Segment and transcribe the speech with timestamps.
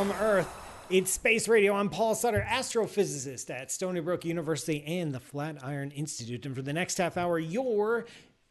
[0.00, 0.48] From Earth.
[0.88, 1.74] It's Space Radio.
[1.74, 6.46] I'm Paul Sutter, astrophysicist at Stony Brook University and the Flatiron Institute.
[6.46, 8.06] And for the next half hour, your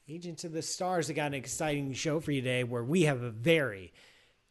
[0.07, 1.09] Agent of the Stars.
[1.09, 3.91] I got an exciting show for you today where we have a very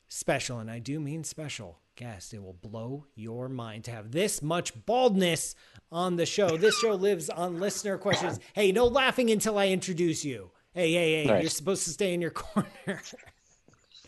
[0.09, 2.35] special, and I do mean special, guest.
[2.35, 5.55] It will blow your mind to have this much baldness
[5.93, 6.57] on the show.
[6.57, 8.41] This show lives on listener questions.
[8.55, 10.51] Hey, no laughing until I introduce you.
[10.75, 13.03] Hey, hey, hey, you're supposed to stay in your corner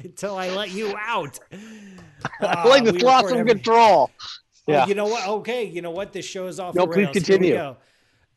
[0.02, 1.38] until I let you out.
[2.40, 4.10] I like this loss of control.
[4.66, 4.84] Yeah.
[4.84, 5.26] Oh, you know what?
[5.26, 6.12] Okay, you know what?
[6.12, 6.74] This show is off.
[6.74, 7.12] No, please rails.
[7.14, 7.74] continue.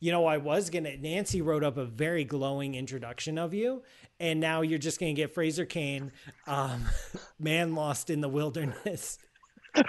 [0.00, 0.96] You know, I was gonna.
[0.96, 3.82] Nancy wrote up a very glowing introduction of you,
[4.20, 6.12] and now you're just gonna get Fraser Cain,
[6.46, 6.84] um,
[7.38, 9.18] man lost in the wilderness.
[9.76, 9.82] no,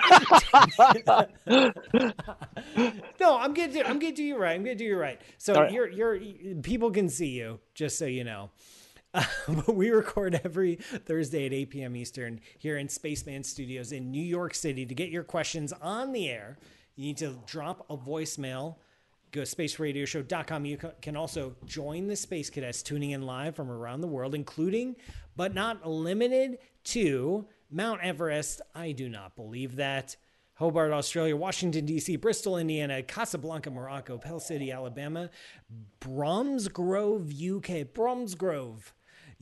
[3.38, 3.84] I'm gonna do.
[3.86, 4.56] I'm gonna do you right.
[4.56, 5.22] I'm gonna do you right.
[5.38, 5.72] So right.
[5.72, 6.20] you're you're
[6.62, 8.50] people can see you, just so you know.
[9.48, 11.96] but we record every Thursday at 8 p.m.
[11.96, 14.86] Eastern here in Spaceman Studios in New York City.
[14.86, 16.58] To get your questions on the air,
[16.96, 18.76] you need to drop a voicemail.
[19.32, 20.66] Go to spaceradioshow.com.
[20.66, 24.96] You can also join the Space Cadets tuning in live from around the world, including
[25.36, 28.62] but not limited to Mount Everest.
[28.74, 30.16] I do not believe that.
[30.58, 35.30] Hobart, Australia, Washington, D.C., Bristol, Indiana, Casablanca, Morocco, Pell City, Alabama,
[36.00, 38.94] Bromsgrove, UK, Bromsgrove,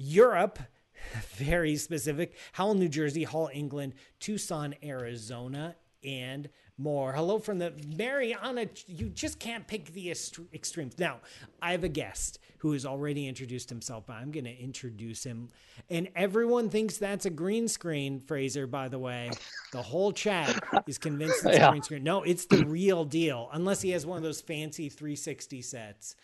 [0.03, 0.59] Europe,
[1.35, 2.35] very specific.
[2.53, 7.13] Howell, New Jersey, Hull, England, Tucson, Arizona, and more.
[7.13, 8.67] Hello from the Mariana.
[8.87, 10.99] You just can't pick the extremes.
[10.99, 11.19] Now,
[11.61, 15.49] I have a guest who has already introduced himself, but I'm going to introduce him.
[15.89, 19.31] And everyone thinks that's a green screen, Fraser, by the way.
[19.71, 21.67] The whole chat is convinced it's yeah.
[21.67, 22.03] a green screen.
[22.03, 26.15] No, it's the real deal, unless he has one of those fancy 360 sets.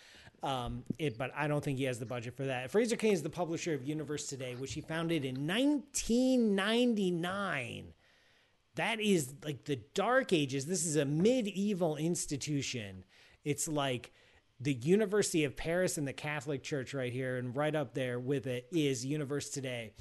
[0.41, 2.71] Um, it, but I don't think he has the budget for that.
[2.71, 7.93] Fraser Cain is the publisher of Universe Today, which he founded in 1999.
[8.75, 10.65] That is like the dark ages.
[10.65, 13.03] This is a medieval institution.
[13.43, 14.13] It's like
[14.61, 18.47] the University of Paris and the Catholic Church right here, and right up there with
[18.47, 19.91] it is Universe Today.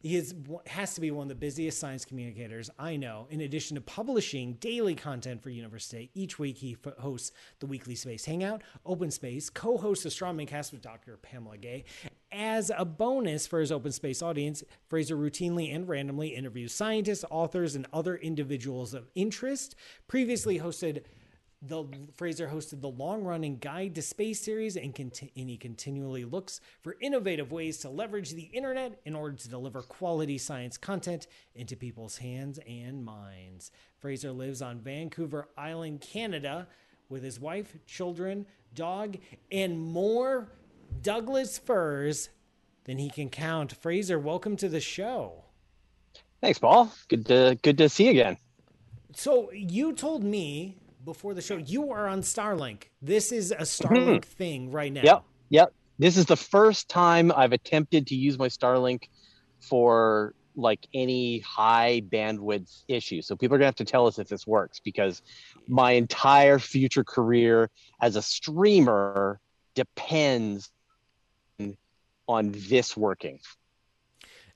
[0.00, 0.34] He is,
[0.66, 3.26] has to be one of the busiest science communicators I know.
[3.30, 7.96] In addition to publishing daily content for Universe Today, each week he hosts the weekly
[7.96, 11.16] Space Hangout, Open Space, co hosts Astronomy Cast with Dr.
[11.16, 11.84] Pamela Gay.
[12.30, 17.74] As a bonus for his Open Space audience, Fraser routinely and randomly interviews scientists, authors,
[17.74, 19.74] and other individuals of interest.
[20.06, 21.02] Previously hosted
[21.62, 26.60] the Fraser hosted the long-running Guide to Space series and, conti- and, he continually looks
[26.82, 31.26] for innovative ways to leverage the internet in order to deliver quality science content
[31.56, 33.72] into people's hands and minds.
[33.98, 36.68] Fraser lives on Vancouver Island, Canada,
[37.08, 39.16] with his wife, children, dog,
[39.50, 40.52] and more
[41.02, 42.28] Douglas firs
[42.84, 43.72] than he can count.
[43.72, 45.44] Fraser, welcome to the show.
[46.40, 46.92] Thanks, Paul.
[47.08, 48.36] Good to good to see you again.
[49.14, 50.76] So you told me
[51.08, 52.90] before the show, you are on Starlink.
[53.00, 54.30] This is a Starlink mm-hmm.
[54.30, 55.00] thing right now.
[55.02, 55.24] Yep.
[55.48, 55.72] Yep.
[55.98, 59.08] This is the first time I've attempted to use my Starlink
[59.58, 63.22] for like any high bandwidth issue.
[63.22, 65.22] So people are gonna have to tell us if this works because
[65.66, 67.70] my entire future career
[68.02, 69.40] as a streamer
[69.74, 70.70] depends
[72.28, 73.40] on this working.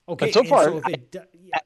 [0.06, 0.26] Okay.
[0.26, 1.58] But so far, so if, it, yeah.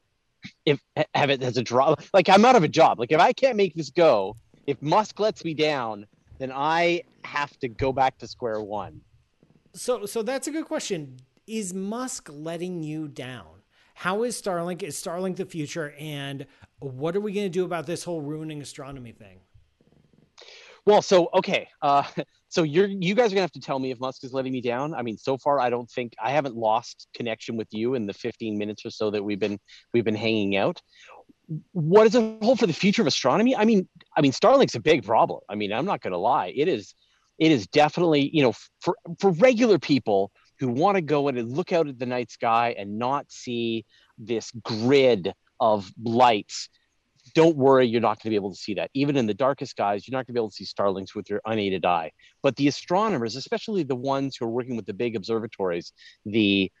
[0.65, 0.79] if
[1.13, 2.99] have it as a drop, like I'm out of a job.
[2.99, 4.37] Like if I can't make this go,
[4.67, 6.05] if Musk lets me down,
[6.37, 9.01] then I have to go back to square one.
[9.73, 11.17] So, so that's a good question.
[11.47, 13.45] Is Musk letting you down?
[13.95, 14.83] How is Starlink?
[14.83, 15.95] Is Starlink the future?
[15.97, 16.45] And
[16.79, 19.39] what are we going to do about this whole ruining astronomy thing?
[20.85, 22.03] Well, so okay, uh,
[22.47, 24.61] so you're you guys are gonna have to tell me if Musk is letting me
[24.61, 24.93] down.
[24.93, 28.13] I mean, so far I don't think I haven't lost connection with you in the
[28.13, 29.59] 15 minutes or so that we've been
[29.93, 30.81] we've been hanging out
[31.71, 33.55] what does it hold for the future of astronomy?
[33.55, 35.41] I mean, I mean, Starlink's a big problem.
[35.49, 36.53] I mean, I'm not going to lie.
[36.55, 36.93] It is,
[37.39, 41.51] it is definitely, you know, for for regular people who want to go in and
[41.51, 43.85] look out at the night sky and not see
[44.17, 46.69] this grid of lights.
[47.35, 48.89] Don't worry, you're not going to be able to see that.
[48.93, 51.29] Even in the darkest skies, you're not going to be able to see starlinks with
[51.29, 52.11] your unaided eye.
[52.41, 55.91] But the astronomers, especially the ones who are working with the big observatories,
[56.25, 56.71] the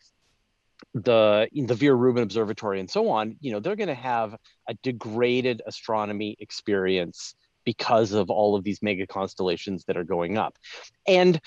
[0.93, 4.35] the the Vera Rubin Observatory and so on, you know, they're going to have
[4.67, 7.35] a degraded astronomy experience
[7.65, 10.57] because of all of these mega constellations that are going up.
[11.05, 11.39] And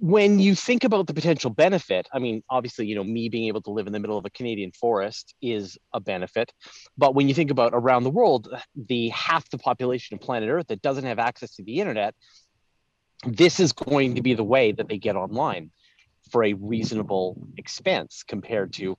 [0.00, 3.62] when you think about the potential benefit, I mean, obviously, you know, me being able
[3.62, 6.52] to live in the middle of a Canadian forest is a benefit.
[6.98, 10.66] But when you think about around the world, the half the population of planet Earth
[10.68, 12.14] that doesn't have access to the internet,
[13.24, 15.70] this is going to be the way that they get online
[16.30, 18.96] for a reasonable expense compared to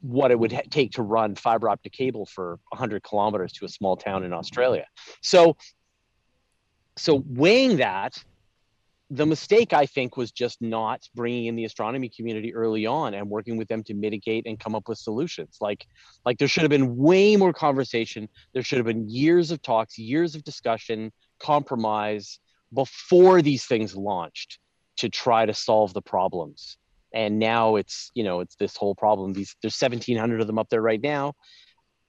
[0.00, 3.96] what it would take to run fiber optic cable for 100 kilometers to a small
[3.96, 4.86] town in Australia.
[5.22, 5.56] So,
[6.96, 8.22] so weighing that,
[9.10, 13.28] the mistake I think was just not bringing in the astronomy community early on and
[13.28, 15.58] working with them to mitigate and come up with solutions.
[15.60, 15.86] Like,
[16.24, 18.28] like there should have been way more conversation.
[18.54, 22.40] There should have been years of talks, years of discussion, compromise
[22.72, 24.58] before these things launched
[24.96, 26.76] to try to solve the problems
[27.12, 30.68] and now it's you know it's this whole problem these there's 1700 of them up
[30.68, 31.32] there right now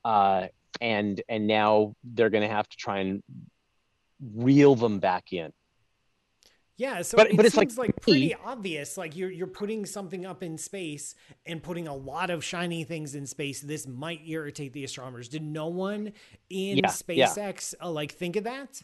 [0.04, 0.48] uh,
[0.82, 3.24] and and now they're going to have to try and
[4.34, 5.52] reel them back in
[6.78, 8.98] yeah, so but, it but it's seems like, like pretty obvious.
[8.98, 11.16] Like you're you're putting something up in space
[11.46, 13.62] and putting a lot of shiny things in space.
[13.62, 15.30] This might irritate the astronomers.
[15.30, 16.12] Did no one
[16.50, 17.88] in yeah, SpaceX yeah.
[17.88, 18.82] Uh, like think of that?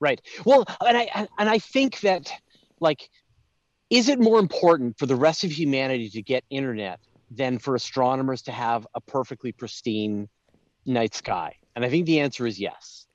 [0.00, 0.20] Right.
[0.44, 2.30] Well, and I and I think that
[2.78, 3.08] like
[3.90, 7.00] is it more important for the rest of humanity to get internet
[7.30, 10.28] than for astronomers to have a perfectly pristine
[10.86, 11.56] night sky?
[11.76, 13.06] And I think the answer is yes.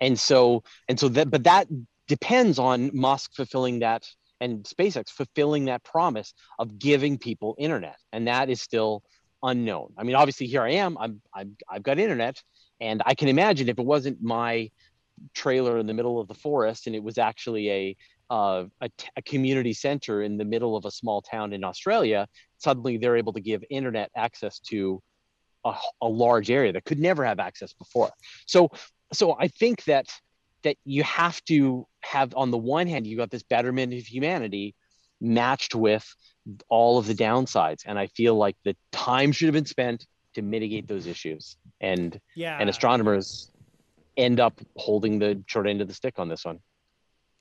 [0.00, 1.68] And so, and so that, but that
[2.06, 4.06] depends on Musk fulfilling that
[4.40, 9.02] and SpaceX fulfilling that promise of giving people internet, and that is still
[9.42, 9.94] unknown.
[9.96, 10.98] I mean, obviously, here I am.
[10.98, 12.42] I'm, I'm I've got internet,
[12.80, 14.70] and I can imagine if it wasn't my
[15.34, 17.96] trailer in the middle of the forest and it was actually a
[18.30, 22.26] uh, a, a community center in the middle of a small town in Australia,
[22.58, 25.02] suddenly they're able to give internet access to
[25.64, 28.10] a, a large area that could never have access before.
[28.46, 28.70] So,
[29.12, 30.06] so I think that
[30.66, 34.74] that you have to have on the one hand you got this betterment of humanity
[35.20, 36.04] matched with
[36.68, 40.42] all of the downsides and i feel like the time should have been spent to
[40.42, 43.50] mitigate those issues and yeah and astronomers
[44.16, 46.58] end up holding the short end of the stick on this one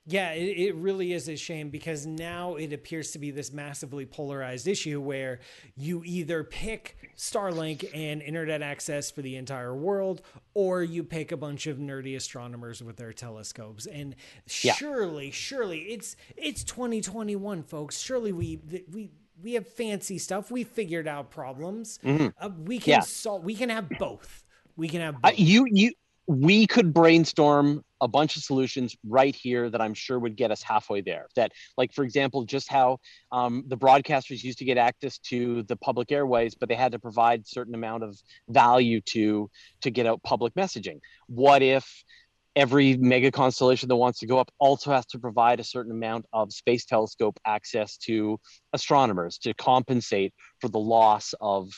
[0.07, 4.06] yeah, it, it really is a shame because now it appears to be this massively
[4.06, 5.40] polarized issue where
[5.75, 10.22] you either pick Starlink and internet access for the entire world,
[10.54, 13.88] or you pick a bunch of nerdy astronomers with their telescopes.
[13.88, 14.16] And
[14.62, 14.74] yeah.
[14.74, 18.00] surely, surely, it's it's 2021, folks.
[18.00, 18.60] Surely we
[18.92, 19.10] we
[19.42, 20.52] we have fancy stuff.
[20.52, 22.00] We figured out problems.
[22.04, 22.28] Mm-hmm.
[22.40, 23.00] Uh, we can yeah.
[23.00, 23.44] solve.
[23.44, 24.44] We can have both.
[24.78, 25.31] We can have both.
[25.31, 25.94] Uh, you you
[26.28, 30.62] we could brainstorm a bunch of solutions right here that I'm sure would get us
[30.62, 31.27] halfway there.
[31.36, 33.00] That, like, for example, just how
[33.31, 37.00] um, the broadcasters used to get access to the public airways, but they had to
[37.00, 38.18] provide certain amount of
[38.50, 39.50] value to
[39.81, 41.00] to get out public messaging.
[41.27, 42.03] What if
[42.56, 46.25] every mega constellation that wants to go up also has to provide a certain amount
[46.31, 48.39] of space telescope access to
[48.74, 51.69] astronomers to compensate for the loss of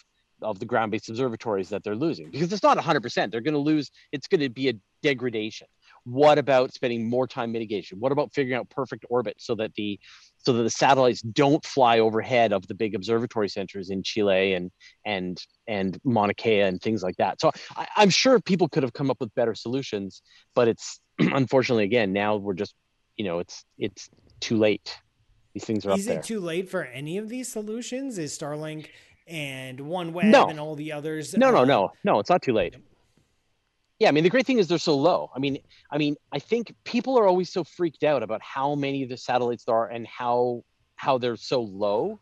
[0.43, 3.89] of the ground-based observatories that they're losing because it's not 100% they're going to lose
[4.11, 5.65] it's going to be a degradation
[6.07, 9.99] what about spending more time mitigation what about figuring out perfect orbit so that the
[10.37, 14.71] so that the satellites don't fly overhead of the big observatory centers in chile and
[15.05, 18.93] and and mauna kea and things like that so I, i'm sure people could have
[18.93, 20.21] come up with better solutions
[20.55, 22.73] but it's unfortunately again now we're just
[23.17, 24.97] you know it's it's too late
[25.53, 28.87] these things are is it too late for any of these solutions is starlink
[29.27, 30.47] and OneWeb no.
[30.47, 31.35] and all the others.
[31.37, 32.19] No, no, no, no.
[32.19, 32.77] It's not too late.
[33.99, 35.31] Yeah, I mean the great thing is they're so low.
[35.35, 35.57] I mean,
[35.91, 39.17] I mean, I think people are always so freaked out about how many of the
[39.17, 40.63] satellites there are and how
[40.95, 42.19] how they're so low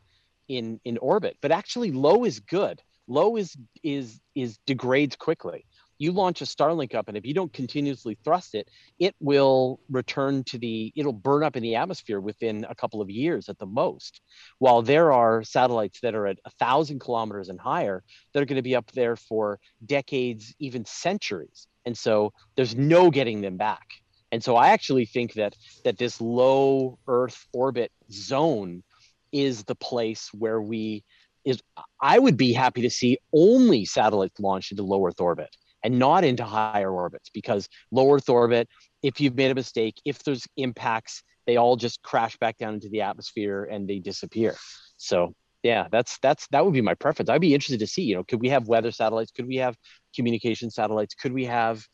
[0.47, 1.37] in in orbit.
[1.41, 2.81] But actually, low is good.
[3.07, 5.65] Low is is is degrades quickly
[5.97, 10.43] you launch a Starlink up, and if you don't continuously thrust it, it will return
[10.45, 13.65] to the, it'll burn up in the atmosphere within a couple of years at the
[13.65, 14.21] most.
[14.59, 18.57] While there are satellites that are at a thousand kilometers and higher that are going
[18.57, 21.67] to be up there for decades, even centuries.
[21.85, 23.87] And so there's no getting them back.
[24.31, 28.83] And so I actually think that that this low Earth orbit zone
[29.31, 31.03] is the place where we
[31.45, 31.61] is
[32.01, 36.23] I would be happy to see only satellites launched into low Earth orbit and not
[36.23, 38.67] into higher orbits because low Earth orbit,
[39.03, 42.89] if you've made a mistake, if there's impacts, they all just crash back down into
[42.89, 44.55] the atmosphere and they disappear.
[44.97, 47.29] So yeah, that's that's that would be my preference.
[47.29, 49.29] I'd be interested to see, you know, could we have weather satellites?
[49.29, 49.77] Could we have
[50.15, 51.13] communication satellites?
[51.13, 51.85] Could we have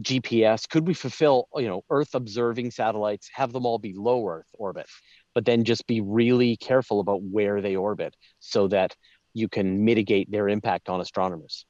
[0.00, 0.68] GPS?
[0.68, 4.86] Could we fulfill, you know, Earth observing satellites, have them all be low Earth orbit,
[5.32, 8.96] but then just be really careful about where they orbit so that
[9.32, 11.64] you can mitigate their impact on astronomers.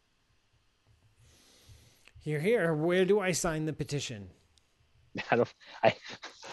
[2.28, 2.74] Here, here.
[2.74, 4.28] Where do I sign the petition?
[5.30, 5.54] I don't.
[5.82, 5.94] I.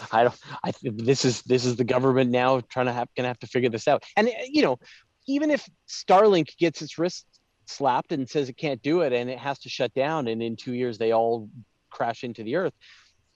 [0.10, 0.36] I don't.
[0.64, 0.72] I.
[0.82, 3.86] This is this is the government now trying to have gonna have to figure this
[3.86, 4.02] out.
[4.16, 4.80] And uh, you know,
[5.28, 7.26] even if Starlink gets its wrist
[7.66, 10.56] slapped and says it can't do it and it has to shut down, and in
[10.56, 11.50] two years they all
[11.90, 12.74] crash into the Earth.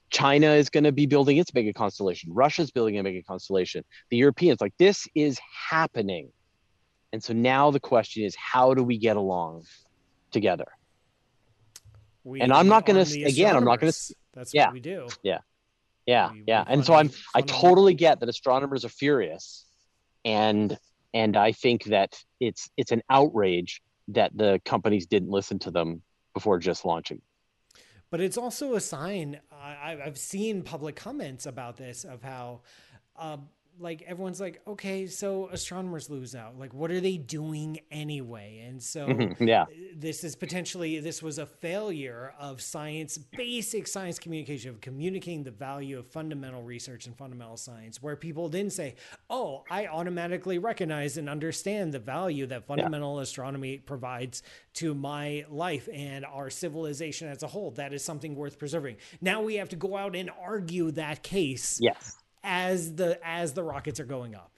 [0.08, 2.32] China is going to be building its mega constellation.
[2.32, 3.84] Russia's building a mega constellation.
[4.08, 6.30] The Europeans, like this is happening.
[7.12, 9.64] And so now the question is, how do we get along
[10.32, 10.68] together?
[12.24, 13.56] We, and I'm not going to again.
[13.56, 14.14] I'm not going to.
[14.34, 15.08] That's yeah, what we do.
[15.22, 15.38] Yeah,
[16.06, 16.64] yeah, we, yeah.
[16.66, 17.10] We and so I'm.
[17.34, 19.64] I totally get that astronomers are furious,
[20.24, 20.76] and
[21.14, 26.02] and I think that it's it's an outrage that the companies didn't listen to them
[26.34, 27.22] before just launching.
[28.10, 29.40] But it's also a sign.
[29.52, 32.60] I, I've seen public comments about this of how.
[33.16, 33.38] Uh,
[33.80, 36.58] like everyone's like, okay, so astronomers lose out.
[36.58, 38.64] Like, what are they doing anyway?
[38.66, 39.64] And so, mm-hmm, yeah,
[39.96, 45.50] this is potentially this was a failure of science, basic science communication, of communicating the
[45.50, 48.96] value of fundamental research and fundamental science, where people didn't say,
[49.30, 53.22] oh, I automatically recognize and understand the value that fundamental yeah.
[53.22, 54.42] astronomy provides
[54.74, 57.70] to my life and our civilization as a whole.
[57.72, 58.96] That is something worth preserving.
[59.20, 61.78] Now we have to go out and argue that case.
[61.80, 64.50] Yes as the as the rockets are going up.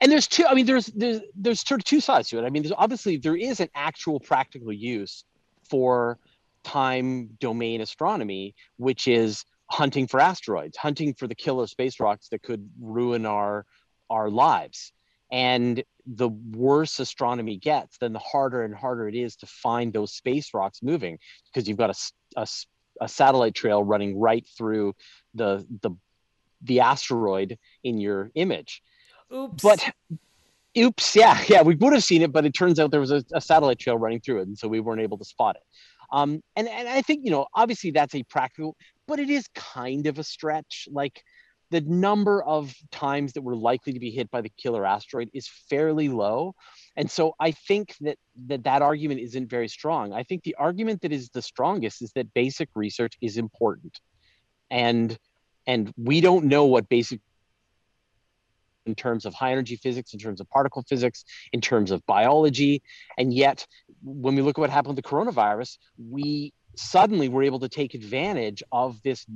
[0.00, 2.44] And there's two i mean there's there's there's sort of two sides to it.
[2.44, 5.24] I mean there's obviously there is an actual practical use
[5.68, 6.18] for
[6.64, 12.42] time domain astronomy which is hunting for asteroids hunting for the killer space rocks that
[12.42, 13.64] could ruin our
[14.10, 14.92] our lives.
[15.30, 20.14] And the worse astronomy gets then the harder and harder it is to find those
[20.14, 22.46] space rocks moving because you've got a, a,
[23.02, 24.94] a satellite trail running right through
[25.34, 25.90] the the
[26.62, 28.82] the asteroid in your image.
[29.32, 29.62] Oops.
[29.62, 29.84] But
[30.76, 33.24] oops, yeah, yeah, we would have seen it, but it turns out there was a,
[33.32, 35.62] a satellite trail running through it, and so we weren't able to spot it.
[36.10, 40.06] Um, and and I think you know, obviously that's a practical, but it is kind
[40.06, 40.88] of a stretch.
[40.90, 41.22] Like
[41.70, 45.50] the number of times that we're likely to be hit by the killer asteroid is
[45.68, 46.54] fairly low,
[46.96, 50.14] and so I think that that that argument isn't very strong.
[50.14, 54.00] I think the argument that is the strongest is that basic research is important,
[54.70, 55.18] and
[55.68, 57.20] and we don't know what basic
[58.86, 62.82] in terms of high energy physics, in terms of particle physics, in terms of biology.
[63.18, 63.66] And yet,
[64.02, 65.76] when we look at what happened with the coronavirus,
[66.10, 69.26] we suddenly were able to take advantage of this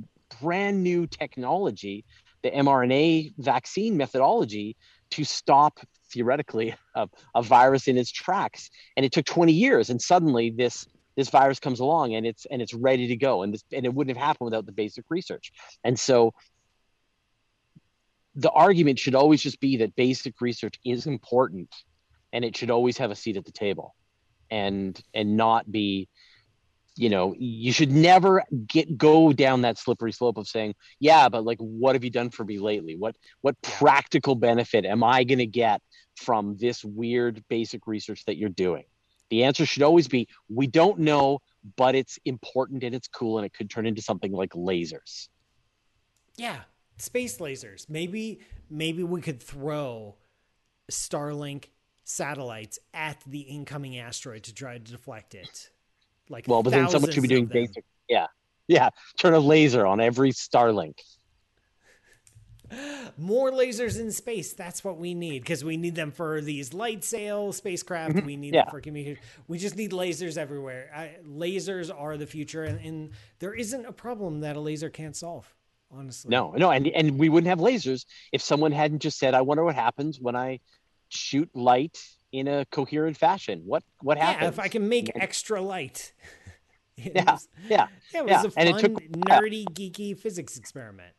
[0.41, 2.03] brand new technology,
[2.41, 4.75] the mRNA vaccine methodology,
[5.11, 5.79] to stop
[6.11, 8.71] theoretically a, a virus in its tracks.
[8.97, 9.91] And it took 20 years.
[9.91, 13.53] And suddenly, this this virus comes along and it's and it's ready to go and
[13.53, 15.51] this and it wouldn't have happened without the basic research.
[15.83, 16.33] And so
[18.35, 21.73] the argument should always just be that basic research is important
[22.31, 23.95] and it should always have a seat at the table
[24.49, 26.07] and and not be
[26.95, 31.43] you know you should never get go down that slippery slope of saying yeah but
[31.43, 32.95] like what have you done for me lately?
[32.95, 35.81] What what practical benefit am i going to get
[36.15, 38.83] from this weird basic research that you're doing
[39.29, 41.39] the answer should always be we don't know,
[41.75, 45.29] but it's important and it's cool and it could turn into something like lasers.
[46.37, 46.61] Yeah,
[46.97, 47.89] space lasers.
[47.89, 48.39] Maybe
[48.69, 50.15] maybe we could throw
[50.91, 51.65] Starlink
[52.03, 55.69] satellites at the incoming asteroid to try to deflect it.
[56.29, 57.83] Like well, but then someone should be doing basic.
[58.09, 58.27] Yeah,
[58.67, 58.89] yeah.
[59.17, 60.99] Turn a laser on every Starlink.
[63.17, 64.53] More lasers in space.
[64.53, 68.15] That's what we need because we need them for these light sail spacecraft.
[68.15, 68.25] Mm-hmm.
[68.25, 68.63] We need yeah.
[68.63, 69.23] them for communication.
[69.47, 70.89] We just need lasers everywhere.
[70.95, 75.15] I, lasers are the future, and, and there isn't a problem that a laser can't
[75.15, 75.53] solve.
[75.91, 79.41] Honestly, no, no, and and we wouldn't have lasers if someone hadn't just said, "I
[79.41, 80.59] wonder what happens when I
[81.09, 81.99] shoot light
[82.33, 83.61] in a coherent fashion.
[83.65, 84.41] What what happens?
[84.41, 86.13] Yeah, if I can make extra light.
[86.97, 87.37] yeah, yeah,
[87.69, 87.87] yeah.
[88.13, 88.43] It was yeah.
[88.43, 91.13] a fun, took, nerdy, geeky physics experiment.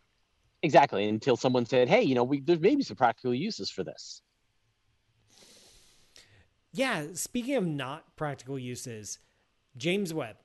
[0.65, 1.07] Exactly.
[1.09, 4.23] Until someone said, "Hey, you know, we, there's maybe some practical uses for this."
[6.73, 7.09] Yeah.
[7.13, 9.19] Speaking of not practical uses,
[9.77, 10.37] James Webb,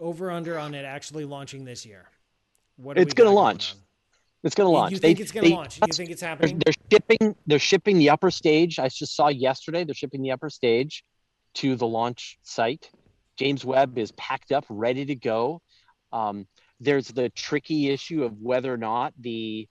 [0.00, 2.06] over under on it actually launching this year.
[2.76, 3.74] What it's going to launch.
[4.42, 4.92] It's going to launch.
[4.92, 5.78] You think they, it's going to launch?
[5.86, 6.58] You think it's happening?
[6.64, 7.36] They're, they're shipping.
[7.46, 8.78] They're shipping the upper stage.
[8.78, 9.84] I just saw yesterday.
[9.84, 11.04] They're shipping the upper stage
[11.56, 12.90] to the launch site.
[13.36, 15.60] James Webb is packed up, ready to go.
[16.10, 16.46] Um,
[16.82, 19.68] there's the tricky issue of whether or not the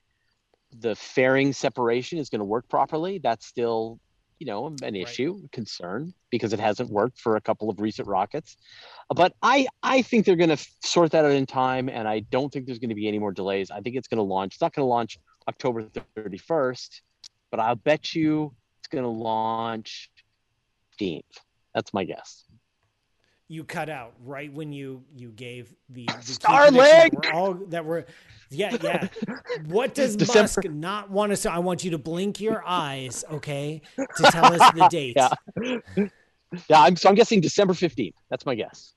[0.78, 3.18] the fairing separation is going to work properly.
[3.18, 4.00] That's still,
[4.38, 4.96] you know, an right.
[4.96, 8.56] issue, concern because it hasn't worked for a couple of recent rockets.
[9.14, 12.50] But I I think they're going to sort that out in time, and I don't
[12.50, 13.70] think there's going to be any more delays.
[13.70, 14.54] I think it's going to launch.
[14.54, 15.84] It's not going to launch October
[16.16, 17.00] 31st,
[17.50, 20.10] but I'll bet you it's going to launch
[20.98, 21.22] 15th.
[21.74, 22.44] That's my guess
[23.48, 28.06] you cut out right when you you gave the, the Starlink that all that were
[28.50, 29.08] yeah yeah.
[29.66, 30.42] what does December.
[30.42, 31.52] Musk not want us to?
[31.52, 35.16] I want you to blink your eyes, okay, to tell us the date.
[35.94, 36.06] Yeah,
[36.68, 36.82] yeah.
[36.82, 38.16] I'm so I'm guessing December fifteenth.
[38.28, 38.94] That's my guess.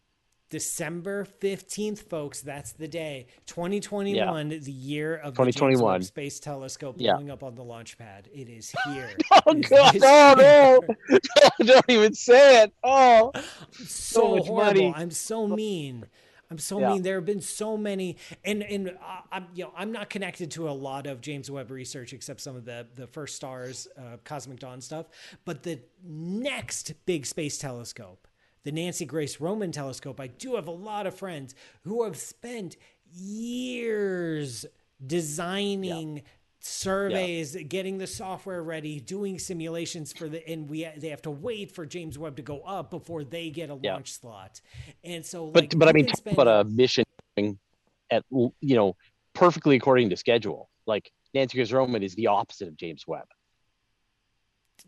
[0.49, 2.41] December 15th, folks.
[2.41, 3.27] That's the day.
[3.47, 4.57] 2021, yeah.
[4.59, 7.33] the year of 2021 the Space Telescope blowing yeah.
[7.33, 8.29] up on the launch pad.
[8.33, 9.09] It is here.
[9.31, 9.97] oh, it God.
[10.01, 11.19] Oh, no.
[11.65, 12.73] Don't even say it.
[12.83, 13.31] Oh,
[13.71, 14.57] so, so horrible.
[14.57, 14.93] Money.
[14.95, 16.05] I'm so mean.
[16.51, 16.93] I'm so yeah.
[16.93, 17.01] mean.
[17.01, 18.95] There have been so many, and and
[19.31, 22.55] I'm you know I'm not connected to a lot of James Webb research except some
[22.55, 25.07] of the the first stars, uh, cosmic dawn stuff.
[25.43, 28.27] But the next big space telescope,
[28.65, 32.75] the Nancy Grace Roman telescope, I do have a lot of friends who have spent
[33.13, 34.65] years
[35.05, 36.17] designing.
[36.17, 36.23] Yeah
[36.67, 37.61] surveys, yeah.
[37.61, 41.85] getting the software ready, doing simulations for the, and we they have to wait for
[41.85, 43.93] James Webb to go up before they get a yeah.
[43.93, 44.61] launch slot.
[45.03, 46.37] And so, but like, but I mean, talk spend...
[46.37, 47.05] about a mission
[47.37, 48.95] at you know
[49.33, 50.69] perfectly according to schedule.
[50.87, 53.27] Like Nancy Grace Roman is the opposite of James Webb.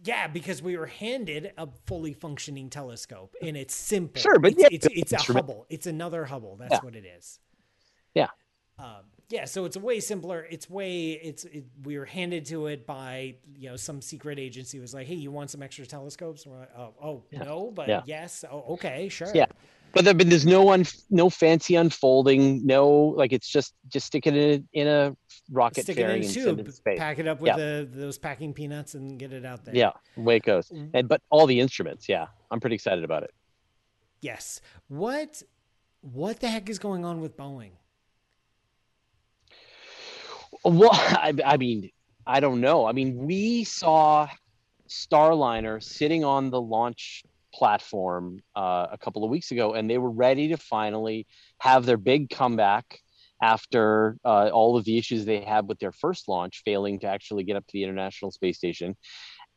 [0.04, 4.22] Yeah, because we were handed a fully functioning telescope, and it's simple.
[4.22, 5.66] Sure, but it's, yeah, it's, it's, it's a Hubble.
[5.70, 6.56] It's another Hubble.
[6.58, 6.80] That's yeah.
[6.82, 7.40] what it is.
[8.14, 8.28] Yeah.
[8.80, 10.48] Um, yeah, so it's a way simpler.
[10.50, 14.80] It's way it's it, we were handed to it by you know some secret agency
[14.80, 16.46] was like, hey, you want some extra telescopes?
[16.46, 17.44] And we're like, oh, oh yeah.
[17.44, 18.02] no, but yeah.
[18.06, 19.32] yes, oh, okay, sure.
[19.34, 19.48] Yeah,
[19.98, 24.28] but there, but there's no one, no fancy unfolding, no like it's just just stick
[24.28, 25.18] it in a, in a
[25.52, 27.56] rocket stick it in a tube, pack it up with yeah.
[27.58, 29.76] the, those packing peanuts and get it out there.
[29.76, 30.70] Yeah, way it goes.
[30.70, 30.96] Mm-hmm.
[30.96, 33.34] And but all the instruments, yeah, I'm pretty excited about it.
[34.22, 34.62] Yes.
[34.88, 35.42] What
[36.02, 37.72] what the heck is going on with Boeing?
[40.64, 41.90] Well, I, I mean,
[42.26, 42.86] I don't know.
[42.86, 44.28] I mean, we saw
[44.88, 47.24] Starliner sitting on the launch
[47.58, 51.26] platform uh, a couple of weeks ago, and they were ready to finally
[51.60, 53.00] have their big comeback
[53.42, 57.44] after uh, all of the issues they had with their first launch, failing to actually
[57.44, 58.96] get up to the International Space Station.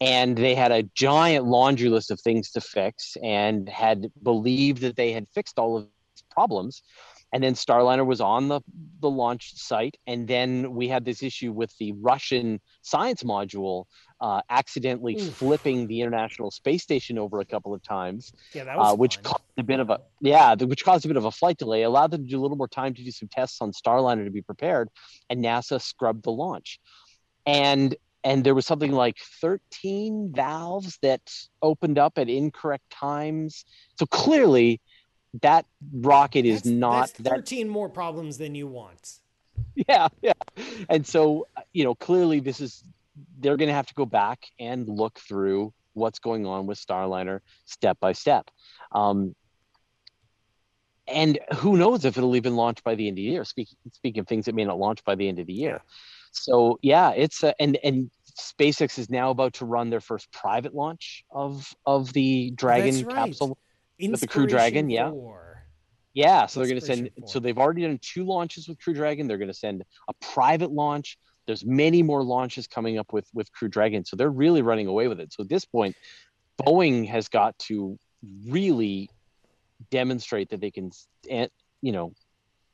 [0.00, 4.97] And they had a giant laundry list of things to fix and had believed that
[4.97, 6.83] they had fixed all of these problems
[7.32, 8.60] and then Starliner was on the
[9.00, 13.84] the launch site, and then we had this issue with the Russian science module
[14.21, 15.34] uh, accidentally Oof.
[15.34, 19.23] flipping the International Space Station over a couple of times, yeah, that was uh, which
[19.23, 22.10] caused a bit of a yeah, which caused a bit of a flight delay, allowed
[22.10, 24.43] them to do a little more time to do some tests on Starliner to be
[24.43, 24.88] prepared,
[25.28, 26.80] and NASA scrubbed the launch,
[27.47, 31.23] and and there was something like 13 valves that
[31.62, 33.64] opened up at incorrect times.
[33.99, 34.80] So clearly,
[35.43, 39.19] that rocket is that's, not that's 13 that, more problems than you want.
[39.75, 40.32] Yeah yeah.
[40.88, 42.82] And so you know clearly this is
[43.38, 47.40] they're going to have to go back and look through what's going on with starliner
[47.64, 48.50] step by step.
[48.93, 49.34] Um,
[51.06, 53.45] and who knows if it'll even launch by the end of the year.
[53.45, 55.82] Speaking speaking of things that may not launch by the end of the year.
[56.32, 60.75] So yeah it's a, and and SpaceX is now about to run their first private
[60.75, 63.14] launch of of the Dragon right.
[63.14, 63.58] capsule
[64.08, 65.10] with the Crew Dragon, yeah.
[66.13, 67.10] Yeah, so they're going to send.
[67.26, 69.28] So they've already done two launches with Crew Dragon.
[69.28, 71.19] They're going to send a private launch.
[71.47, 74.04] There's many more launches coming up with with Crew Dragon.
[74.04, 75.32] So they're really running away with it.
[75.32, 75.97] So at this point,
[76.60, 77.99] Boeing has got to
[78.49, 79.08] really
[79.91, 80.91] demonstrate that they can,
[81.28, 81.47] eh,
[81.80, 82.13] you know,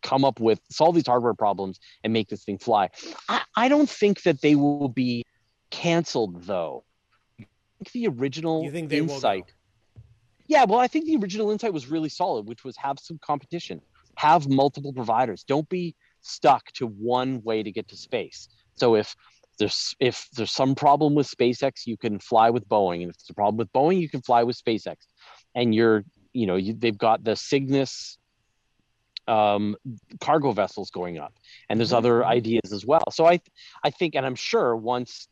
[0.03, 2.89] come up with solve these hardware problems and make this thing fly.
[3.29, 5.25] I, I don't think that they will be
[5.71, 6.85] canceled though.
[7.41, 7.45] I
[7.85, 9.53] think the original you think they insight
[10.49, 13.81] yeah, well, I think the original insight was really solid, which was have some competition,
[14.17, 15.45] have multiple providers.
[15.45, 18.49] Don't be stuck to one way to get to space.
[18.75, 19.15] So if
[19.59, 23.31] there's if there's some problem with SpaceX, you can fly with Boeing, and if there's
[23.31, 24.97] a problem with Boeing, you can fly with SpaceX.
[25.55, 28.19] And you're, you know, you, they've got the Cygnus
[29.27, 29.77] um,
[30.21, 31.35] cargo vessels going up,
[31.69, 32.31] and there's other mm-hmm.
[32.31, 33.11] ideas as well.
[33.11, 33.41] So I,
[33.83, 35.29] I think, and I'm sure once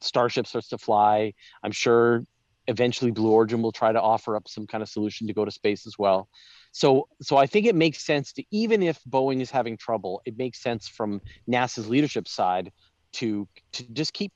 [0.00, 2.24] Starship starts to fly, I'm sure
[2.66, 5.50] eventually blue origin will try to offer up some kind of solution to go to
[5.50, 6.28] space as well.
[6.72, 10.36] So so i think it makes sense to even if boeing is having trouble it
[10.36, 12.72] makes sense from nasa's leadership side
[13.12, 14.32] to to just keep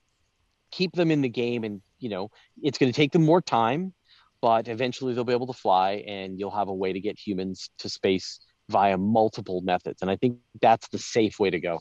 [0.70, 2.30] keep them in the game and you know
[2.62, 3.92] it's going to take them more time
[4.40, 7.70] but eventually they'll be able to fly and you'll have a way to get humans
[7.78, 8.38] to space
[8.68, 10.00] via multiple methods.
[10.00, 11.80] And i think that's the safe way to go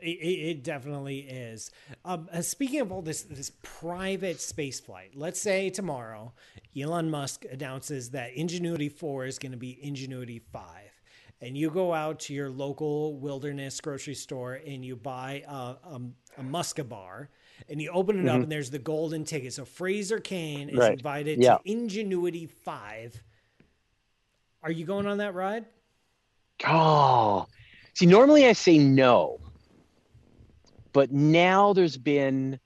[0.00, 1.70] it, it definitely is.
[2.04, 6.32] Um, uh, speaking of all this this private space flight, let's say tomorrow
[6.78, 10.90] Elon Musk announces that Ingenuity Four is going to be Ingenuity Five,
[11.40, 16.00] and you go out to your local wilderness grocery store and you buy a, a,
[16.38, 17.30] a Muska bar
[17.68, 18.28] and you open it mm-hmm.
[18.28, 19.52] up and there's the golden ticket.
[19.52, 20.92] So Fraser Cain is right.
[20.92, 21.56] invited yeah.
[21.56, 23.22] to Ingenuity Five.
[24.62, 25.66] Are you going on that ride?
[26.66, 27.46] Oh,
[27.94, 29.38] see, normally I say no
[30.94, 32.58] but now there's been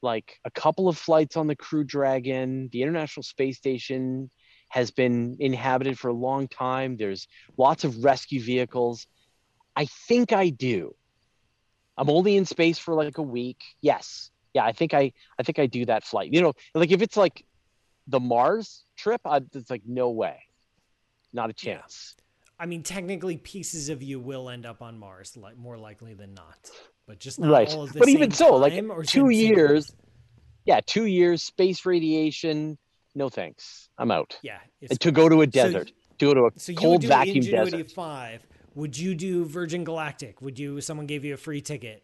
[0.00, 2.70] like a couple of flights on the Crew Dragon.
[2.72, 4.30] The International Space Station
[4.68, 6.96] has been inhabited for a long time.
[6.96, 7.26] There's
[7.58, 9.06] lots of rescue vehicles.
[9.76, 10.94] I think I do.
[11.98, 13.62] I'm only in space for like a week.
[13.80, 14.30] Yes.
[14.54, 16.32] Yeah, I think I I think I do that flight.
[16.32, 17.44] You know, like if it's like
[18.06, 20.38] the Mars trip, I, it's like no way.
[21.32, 22.14] Not a chance.
[22.58, 26.34] I mean, technically, pieces of you will end up on Mars, like more likely than
[26.34, 26.70] not.
[27.06, 27.70] But just not right.
[27.74, 30.02] all but even so, like time two years, sequence.
[30.64, 32.78] yeah, two years, space radiation.
[33.14, 33.88] No thanks.
[33.98, 34.38] I'm out.
[34.42, 34.58] Yeah.
[34.88, 37.00] And to go to a So- desert, to go to a So you would cold
[37.02, 37.90] do vacuum Ingenuity desert.
[37.92, 38.46] Five.
[38.74, 40.40] Would you do Virgin Galactic?
[40.42, 40.80] Would you?
[40.80, 42.02] Someone gave you a free ticket.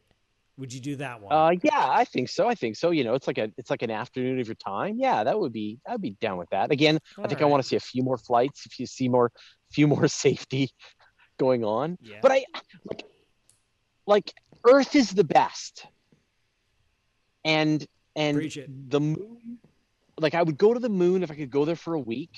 [0.59, 1.33] Would you do that one?
[1.33, 2.47] Uh, yeah, I think so.
[2.47, 2.91] I think so.
[2.91, 4.99] You know, it's like a it's like an afternoon of your time.
[4.99, 6.71] Yeah, that would be I'd be down with that.
[6.71, 9.33] Again, I think I want to see a few more flights, if you see more
[9.73, 10.71] few more safety
[11.39, 11.97] going on.
[12.03, 12.19] yeah.
[12.21, 12.45] But I
[12.85, 13.05] like
[14.07, 14.33] like
[14.65, 15.87] Earth is the best.
[17.45, 18.39] And and
[18.89, 19.59] the moon
[20.19, 22.35] like I would go to the moon if I could go there for a week.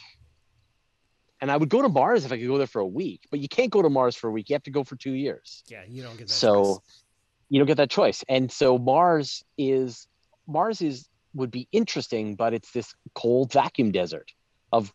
[1.41, 3.41] And I would go to Mars if I could go there for a week, but
[3.41, 4.49] you can't go to Mars for a week.
[4.49, 6.33] You have to go for two years yeah, you don't get that.
[6.33, 7.03] so choice.
[7.49, 10.07] you don't get that choice and so mars is
[10.47, 14.31] mars is would be interesting but it's this cold vacuum desert
[14.71, 14.93] of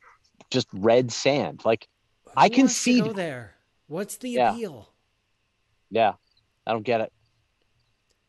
[0.50, 1.86] just red sand like
[2.26, 3.56] Who I can see- there.
[3.88, 4.54] What's the Yeah.
[4.54, 4.90] appeal?
[5.92, 6.13] yeah
[6.67, 7.12] i don't get it.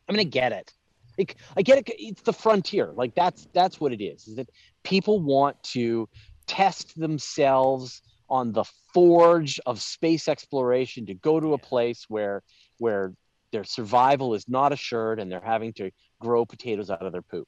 [0.07, 0.73] I mean i get it.
[1.17, 2.91] Like, i get it it's the frontier.
[2.95, 4.49] Like that's that's what it is is that
[4.83, 6.07] people want to
[6.47, 12.41] test themselves on the forge of space exploration to go to a place where
[12.77, 13.13] where
[13.51, 17.47] their survival is not assured and they're having to grow potatoes out of their poop.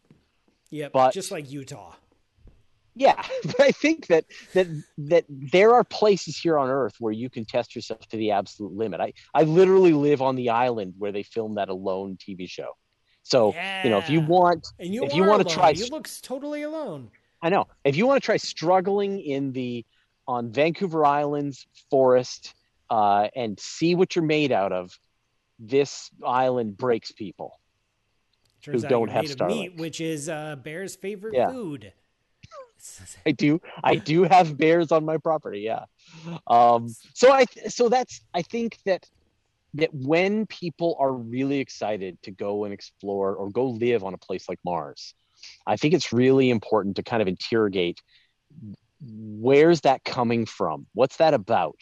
[0.69, 1.93] Yeah, But- just like Utah.
[2.95, 7.29] Yeah, but I think that that that there are places here on Earth where you
[7.29, 8.99] can test yourself to the absolute limit.
[8.99, 12.71] I I literally live on the island where they filmed that Alone TV show.
[13.23, 16.63] So you know, if you want, And you if you wanna try you looks totally
[16.63, 17.11] alone.
[17.41, 19.85] I know if you want to try struggling in the
[20.27, 22.53] on Vancouver Island's forest
[22.89, 24.91] uh, and see what you're made out of,
[25.59, 27.59] this island breaks people.
[28.61, 31.49] Turns Who don't have meat, which is uh, Bear's favorite Yeah.
[31.49, 31.93] food.
[33.25, 33.61] I do.
[33.83, 35.59] I do have bears on my property.
[35.59, 35.85] Yeah.
[36.47, 37.45] Um, so I.
[37.67, 38.21] So that's.
[38.33, 39.07] I think that
[39.73, 44.17] that when people are really excited to go and explore or go live on a
[44.17, 45.13] place like Mars,
[45.65, 48.01] I think it's really important to kind of interrogate
[49.01, 50.85] where's that coming from?
[50.93, 51.79] What's that about?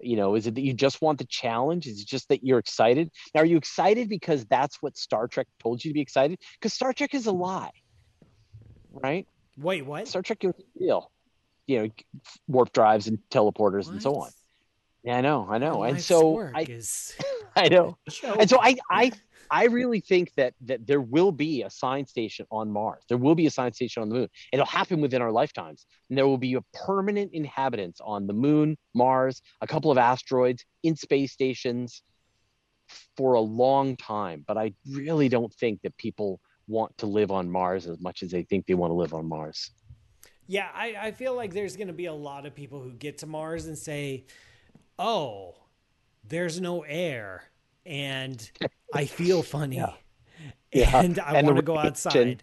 [0.00, 1.86] You know, is it that you just want the challenge?
[1.86, 3.10] Is it just that you're excited?
[3.34, 6.38] Now, are you excited because that's what Star Trek told you to be excited?
[6.54, 7.70] Because Star Trek is a lie,
[8.90, 9.26] right?
[9.56, 10.08] Wait, what?
[10.08, 11.10] Star Trek is real.
[11.66, 11.90] You know,
[12.46, 14.30] warp drives and teleporters and so on.
[15.02, 15.74] Yeah, I know, I know.
[15.74, 17.16] Oh, my And so I, is
[17.56, 17.96] I know.
[18.38, 19.12] And so I, I,
[19.50, 23.04] I really think that that there will be a science station on Mars.
[23.08, 24.28] There will be a science station on the moon.
[24.52, 28.76] It'll happen within our lifetimes, and there will be a permanent inhabitants on the moon,
[28.94, 32.02] Mars, a couple of asteroids, in space stations,
[33.16, 34.44] for a long time.
[34.46, 38.30] But I really don't think that people want to live on Mars as much as
[38.30, 39.70] they think they want to live on Mars.
[40.48, 43.18] Yeah, I, I feel like there's going to be a lot of people who get
[43.18, 44.26] to Mars and say,
[44.98, 45.56] oh,
[46.28, 47.44] there's no air
[47.84, 48.50] and
[48.94, 49.76] I feel funny.
[49.76, 49.92] Yeah.
[50.72, 52.42] Yeah, And I want to go outside.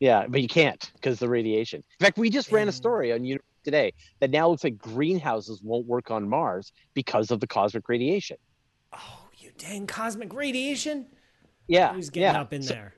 [0.00, 1.82] Yeah, but you can't because the radiation.
[2.00, 5.60] In fact, we just ran a story on you today that now looks like greenhouses
[5.62, 8.36] won't work on Mars because of the cosmic radiation.
[8.92, 11.06] Oh, you dang cosmic radiation.
[11.68, 12.40] Yeah, Who's getting yeah.
[12.40, 12.94] up in so, there?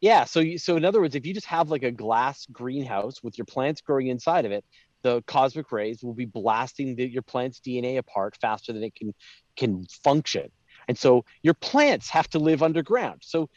[0.00, 3.36] Yeah, so so in other words, if you just have like a glass greenhouse with
[3.36, 4.64] your plants growing inside of it,
[5.02, 9.14] the cosmic rays will be blasting the, your plant's DNA apart faster than it can
[9.56, 10.50] can function.
[10.88, 13.20] And so your plants have to live underground.
[13.24, 13.50] So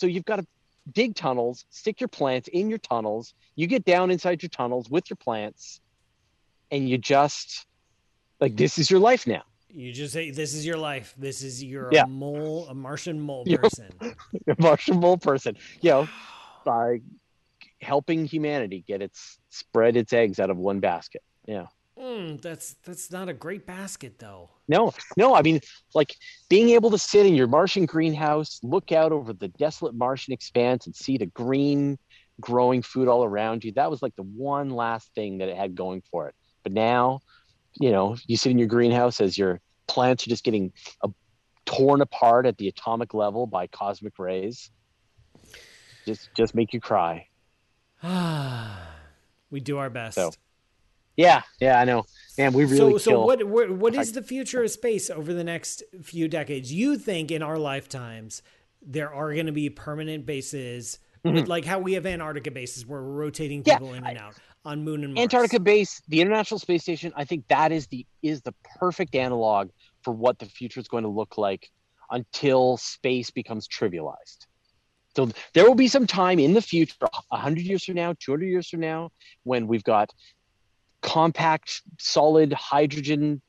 [0.00, 0.46] so you've got to
[0.92, 3.34] dig tunnels, stick your plants in your tunnels.
[3.56, 5.80] You get down inside your tunnels with your plants,
[6.70, 7.66] and you just
[8.40, 9.42] like this is your life now.
[9.74, 11.14] You just say, this is your life.
[11.16, 12.04] This is you're Yeah.
[12.06, 13.88] mole, a Martian mole person.
[14.48, 15.56] A Martian mole person.
[15.80, 16.08] You know,
[16.64, 17.00] by
[17.80, 21.22] helping humanity get its spread its eggs out of one basket.
[21.46, 21.66] Yeah.
[21.98, 24.48] Mm, that's that's not a great basket though.
[24.66, 25.60] No, no, I mean,
[25.94, 26.14] like
[26.48, 30.86] being able to sit in your Martian greenhouse, look out over the desolate Martian expanse
[30.86, 31.98] and see the green
[32.40, 33.72] growing food all around you.
[33.72, 36.34] That was like the one last thing that it had going for it.
[36.62, 37.20] But now,
[37.74, 41.08] you know, you sit in your greenhouse as your plants are just getting uh,
[41.64, 44.70] torn apart at the atomic level by cosmic rays.
[46.06, 47.28] Just, just make you cry.
[49.50, 50.16] we do our best.
[50.16, 50.32] So,
[51.16, 52.04] Yeah, yeah, I know.
[52.36, 53.26] Man, we really so, so kill.
[53.26, 56.72] what, what what is the future of space over the next few decades?
[56.72, 58.42] You think in our lifetimes
[58.80, 63.02] there are going to be permanent bases, with like how we have Antarctica bases where
[63.02, 63.68] we're rotating Mm-hmm.
[63.68, 64.34] Yeah, people in and out.
[64.64, 65.22] On Moon and Mars.
[65.24, 67.12] Antarctica base, the International Space Station.
[67.16, 69.70] I think that is the is the perfect analog
[70.02, 71.70] for what the future is going to look like
[72.10, 74.46] until space becomes trivialized.
[75.14, 76.94] So there will be some time in the future,
[77.28, 79.10] 100 years from now, 200 years from now,
[79.44, 80.10] when we've got
[81.02, 83.42] compact, solid hydrogen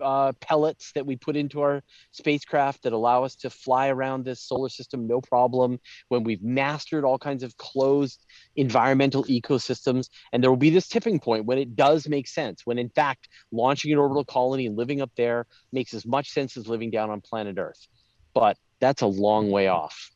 [0.00, 1.82] uh, pellets that we put into our
[2.12, 5.78] spacecraft that allow us to fly around this solar system no problem.
[6.08, 8.24] When we've mastered all kinds of closed
[8.56, 12.78] environmental ecosystems and there will be this tipping point when it does make sense when
[12.78, 16.66] in fact launching an orbital colony and living up there makes as much sense as
[16.66, 17.86] living down on planet earth.
[18.34, 20.10] But that's a long way off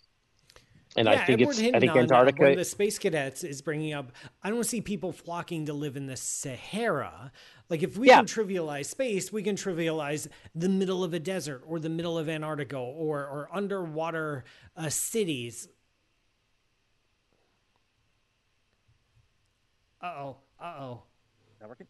[0.96, 2.42] and yeah, I think Edward it's I think Antarctica.
[2.42, 4.12] One of the space cadets is bringing up.
[4.42, 7.33] I don't see people flocking to live in the Sahara.
[7.70, 8.16] Like if we yeah.
[8.16, 12.28] can trivialize space, we can trivialize the middle of a desert or the middle of
[12.28, 14.44] Antarctica or or underwater
[14.76, 15.68] uh, cities.
[20.02, 20.37] Uh oh.
[20.61, 21.02] Uh oh.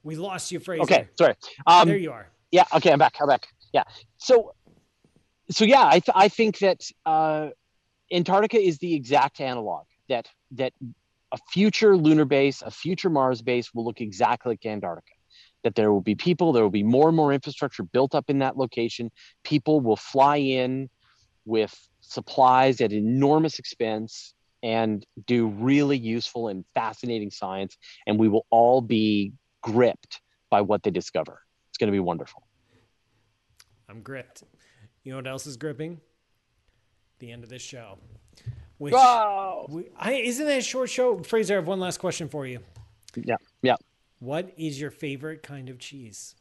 [0.04, 0.82] We lost you, Fraser.
[0.82, 1.34] Okay, sorry.
[1.66, 2.28] Um, there you are.
[2.50, 2.64] Yeah.
[2.74, 3.16] Okay, I'm back.
[3.20, 3.48] I'm back.
[3.72, 3.84] Yeah.
[4.18, 4.54] So,
[5.50, 6.88] so yeah, I th- I think that.
[7.04, 7.48] Uh,
[8.12, 10.72] Antarctica is the exact analog that that
[11.33, 15.12] a future lunar base, a future Mars base will look exactly like Antarctica.
[15.64, 18.40] That there will be people, there will be more and more infrastructure built up in
[18.40, 19.11] that location.
[19.44, 20.90] People will fly in
[21.44, 27.79] with supplies at enormous expense and do really useful and fascinating science.
[28.07, 30.20] And we will all be gripped
[30.51, 31.40] by what they discover.
[31.70, 32.46] It's going to be wonderful.
[33.88, 34.42] I'm gripped.
[35.05, 36.01] You know what else is gripping?
[37.22, 37.96] The end of this show.
[38.76, 41.22] Which we, I, isn't that a short show?
[41.22, 42.58] Fraser, I have one last question for you.
[43.14, 43.37] Yeah.
[43.62, 43.76] Yeah.
[44.18, 46.35] What is your favorite kind of cheese?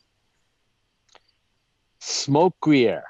[2.00, 3.04] Smoked Gruyere.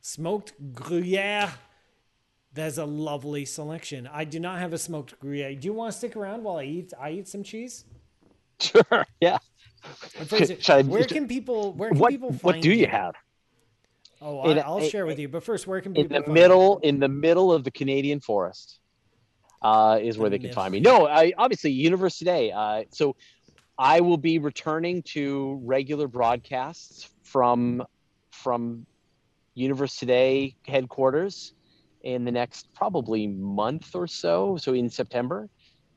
[0.00, 1.50] Smoked Gruyere.
[2.54, 4.08] That's a lovely selection.
[4.12, 5.56] I do not have a smoked Gruyere.
[5.56, 6.92] Do you want to stick around while I eat?
[6.98, 7.84] I eat some cheese.
[8.60, 9.06] Sure.
[9.20, 9.38] Yeah.
[10.26, 11.72] Fraser, where can people?
[11.74, 12.42] Where can what, people find?
[12.42, 13.14] What do you have?
[14.20, 15.28] Oh, I, will share with you.
[15.28, 18.80] But first, where can people in the middle in the middle of the Canadian forest
[19.62, 20.80] uh, is the where they can find me.
[20.80, 22.52] No, I obviously Universe Today.
[22.52, 23.16] Uh, so
[23.78, 27.84] I will be returning to regular broadcasts from
[28.30, 28.86] from
[29.54, 31.54] Universe Today headquarters
[32.02, 34.56] in the next probably month or so.
[34.56, 35.48] So in September,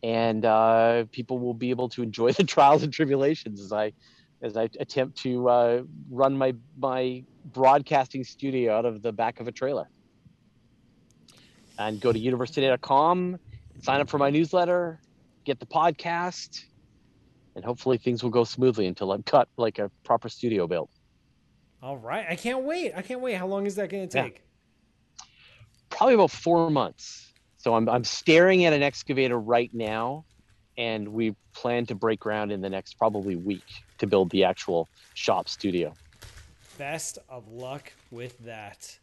[0.03, 3.93] and uh, people will be able to enjoy the trials and tribulations as I
[4.41, 9.47] as I attempt to uh, run my my broadcasting studio out of the back of
[9.47, 9.89] a trailer.
[11.77, 13.39] And go to universetoday.com,
[13.81, 14.99] sign up for my newsletter,
[15.45, 16.65] get the podcast,
[17.55, 20.91] and hopefully things will go smoothly until I'm cut like a proper studio built.
[21.81, 22.25] All right.
[22.29, 22.93] I can't wait.
[22.95, 23.33] I can't wait.
[23.33, 24.43] How long is that going to take?
[25.19, 25.25] Yeah.
[25.89, 27.33] Probably about four months.
[27.57, 30.25] So I'm, I'm staring at an excavator right now,
[30.77, 33.63] and we plan to break ground in the next probably week
[34.01, 35.93] to build the actual shop studio
[36.81, 38.97] best of luck with that.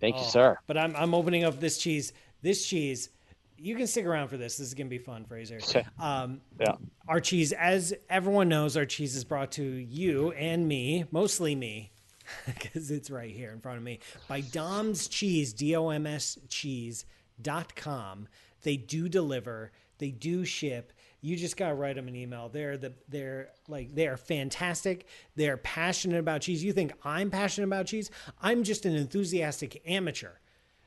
[0.00, 0.58] Thank oh, you, sir.
[0.66, 2.14] But I'm I'm opening up this cheese.
[2.40, 3.10] This cheese,
[3.58, 4.56] you can stick around for this.
[4.56, 5.58] This is gonna be fun, Fraser.
[5.98, 6.76] Um, yeah.
[7.06, 11.92] Our cheese, as everyone knows, our cheese is brought to you and me, mostly me,
[12.46, 16.38] because it's right here in front of me, by Dom's Cheese, D O M S
[16.48, 18.26] Cheese.com.
[18.62, 19.70] They do deliver.
[19.98, 22.48] They do ship you just gotta write them an email.
[22.48, 25.06] They're the they're like they are fantastic.
[25.34, 26.62] They're passionate about cheese.
[26.62, 28.10] You think I'm passionate about cheese?
[28.40, 30.32] I'm just an enthusiastic amateur.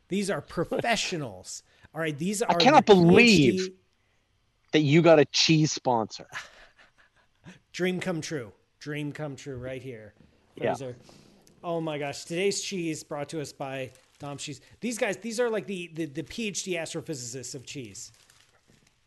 [0.08, 1.64] These are professionals.
[1.94, 2.52] All right, these are.
[2.52, 3.74] I cannot believe PhD...
[4.72, 6.28] that you got a cheese sponsor.
[7.74, 8.52] Dream come true.
[8.80, 10.14] Dream come true right here.
[10.58, 10.96] Fraser.
[11.06, 11.14] Yeah.
[11.64, 12.26] Oh my gosh!
[12.26, 14.62] Today's cheese brought to us by Dom Cheese.
[14.80, 18.12] These guys, these are like the, the the PhD astrophysicists of cheese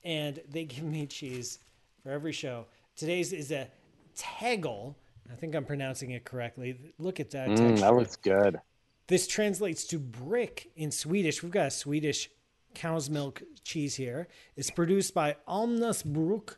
[0.04, 1.58] and they give me cheese
[2.02, 2.66] for every show.
[2.96, 3.68] Today's is a
[4.14, 4.96] Tegel.
[5.30, 6.78] I think I'm pronouncing it correctly.
[6.98, 7.48] Look at that.
[7.48, 8.60] Mm, that looks good.
[9.06, 11.42] This translates to brick in Swedish.
[11.42, 12.28] We've got a Swedish
[12.74, 14.28] cow's milk cheese here.
[14.56, 16.56] It's produced by Almnäsbruk,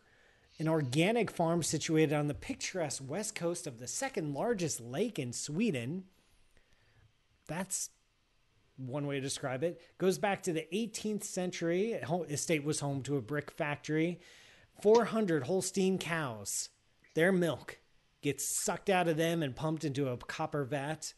[0.59, 5.33] an organic farm situated on the picturesque west coast of the second largest lake in
[5.33, 6.05] Sweden.
[7.47, 7.91] That's
[8.77, 9.81] one way to describe it.
[9.99, 11.93] Goes back to the 18th century.
[12.29, 14.21] Estate was home to a brick factory.
[14.83, 16.71] 400 Holstein cows.
[17.15, 17.79] Their milk
[18.23, 21.15] gets sucked out of them and pumped into a copper vat.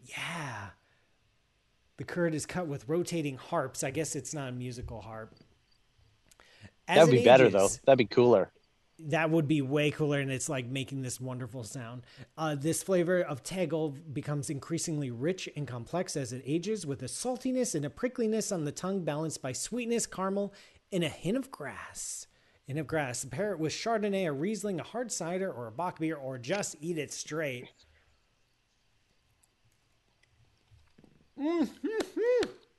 [0.00, 0.70] Yeah.
[1.98, 3.84] The curd is cut with rotating harps.
[3.84, 5.34] I guess it's not a musical harp.
[6.88, 7.68] That would be ages, better though.
[7.84, 8.50] That'd be cooler
[9.08, 12.02] that would be way cooler and it's like making this wonderful sound
[12.38, 17.06] uh, this flavor of tegel becomes increasingly rich and complex as it ages with a
[17.06, 20.52] saltiness and a prickliness on the tongue balanced by sweetness caramel
[20.92, 22.26] and a hint of grass
[22.68, 23.24] and of grass.
[23.24, 26.76] Pair it with Chardonnay, a Riesling, a hard cider, or a Bock beer, or just
[26.80, 27.68] eat it straight.
[31.38, 31.88] Mm-hmm.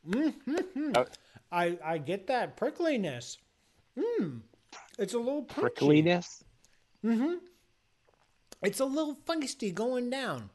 [0.09, 1.01] Mm-hmm.
[1.51, 3.37] I I get that prickliness.
[3.99, 4.37] Hmm.
[4.99, 5.61] It's a little punchy.
[5.61, 6.43] prickliness.
[7.03, 7.33] Mm-hmm.
[8.61, 10.49] It's a little feisty going down.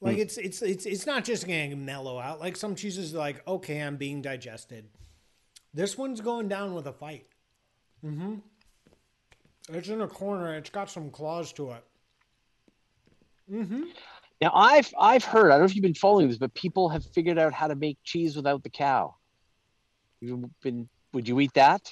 [0.00, 0.20] Like mm.
[0.20, 2.38] it's it's it's it's not just going to mellow out.
[2.38, 4.84] Like some cheeses are like, okay, I'm being digested.
[5.72, 7.26] This one's going down with a fight.
[8.04, 8.36] Mm-hmm.
[9.70, 10.54] It's in a corner.
[10.54, 11.84] It's got some claws to it.
[13.50, 13.84] Mm-hmm.
[14.40, 15.46] Now I've I've heard.
[15.46, 17.74] I don't know if you've been following this, but people have figured out how to
[17.74, 19.14] make cheese without the cow.
[20.20, 20.88] You've been.
[21.12, 21.90] Would you eat that?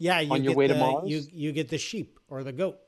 [0.00, 1.08] Yeah, you on your way the, to Mars.
[1.08, 2.78] You you get the sheep or the goat.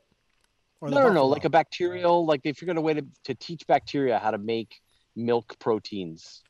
[0.81, 2.25] Or no, no, no, like a bacterial.
[2.25, 4.81] Like they figured a way to to teach bacteria how to make
[5.15, 6.41] milk proteins.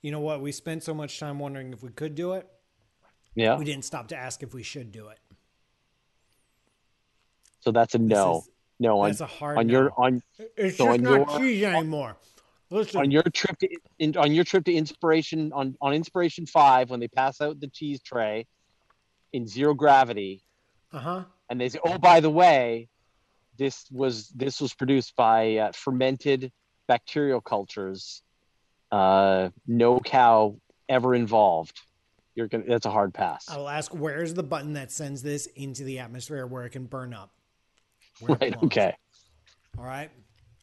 [0.00, 0.40] You know what?
[0.40, 2.48] We spent so much time wondering if we could do it.
[3.34, 3.58] Yeah.
[3.58, 5.18] We didn't stop to ask if we should do it.
[7.60, 8.38] So that's a no.
[8.38, 9.72] Is, no on, that's a hard on no.
[9.72, 10.22] your on.
[10.56, 12.16] It's so just not your, cheese anymore.
[12.70, 13.00] Listen.
[13.00, 17.00] On your trip to in, on your trip to inspiration on on inspiration five when
[17.00, 18.46] they pass out the cheese tray
[19.34, 20.42] in zero gravity.
[20.92, 21.24] Uh huh.
[21.50, 22.88] And they say, oh, by the way,
[23.58, 26.52] this was this was produced by uh, fermented
[26.86, 28.22] bacterial cultures.
[28.90, 30.56] Uh, no cow
[30.88, 31.80] ever involved.
[32.34, 32.64] You're gonna.
[32.66, 33.48] That's a hard pass.
[33.48, 36.86] I will ask, where's the button that sends this into the atmosphere where it can
[36.86, 37.30] burn up?
[38.22, 38.54] Right.
[38.62, 38.96] Okay.
[39.76, 40.10] All right.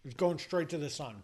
[0.05, 1.15] It's going straight to the sun.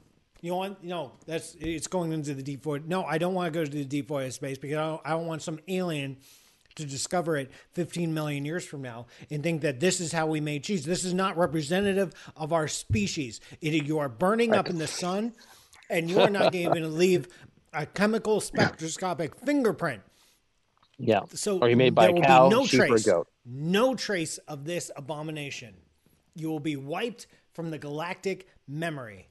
[0.42, 1.14] You want no?
[1.26, 2.88] That's it's going into the deep void.
[2.88, 5.02] No, I don't want to go to the deep void of space because I don't,
[5.06, 6.18] I don't want some alien
[6.78, 10.40] to discover it 15 million years from now and think that this is how we
[10.40, 10.86] made cheese.
[10.86, 13.42] This is not representative of our species.
[13.62, 15.34] It, you are burning up in the sun,
[15.90, 17.28] and you are not going to leave
[17.74, 20.02] a chemical spectroscopic fingerprint.
[20.98, 21.22] Yeah.
[21.34, 23.28] So are you made by a cow, no sheep, trace, or goat?
[23.46, 25.76] No trace of this abomination.
[26.36, 29.28] You will be wiped from the galactic memory.